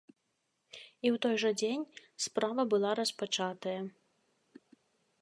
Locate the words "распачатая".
3.01-3.79